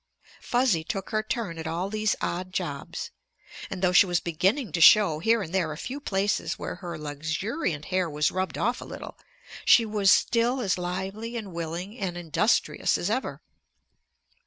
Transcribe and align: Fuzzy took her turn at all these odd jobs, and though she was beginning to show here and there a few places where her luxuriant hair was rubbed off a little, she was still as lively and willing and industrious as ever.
Fuzzy 0.41 0.83
took 0.83 1.11
her 1.11 1.21
turn 1.21 1.59
at 1.59 1.67
all 1.67 1.87
these 1.87 2.15
odd 2.21 2.51
jobs, 2.53 3.11
and 3.69 3.83
though 3.83 3.91
she 3.91 4.07
was 4.07 4.19
beginning 4.19 4.71
to 4.71 4.81
show 4.81 5.19
here 5.19 5.43
and 5.43 5.53
there 5.53 5.71
a 5.71 5.77
few 5.77 5.99
places 5.99 6.57
where 6.57 6.77
her 6.77 6.97
luxuriant 6.97 7.85
hair 7.85 8.09
was 8.09 8.31
rubbed 8.31 8.57
off 8.57 8.81
a 8.81 8.83
little, 8.83 9.15
she 9.63 9.85
was 9.85 10.09
still 10.09 10.59
as 10.59 10.75
lively 10.79 11.37
and 11.37 11.53
willing 11.53 11.99
and 11.99 12.17
industrious 12.17 12.97
as 12.97 13.11
ever. 13.11 13.41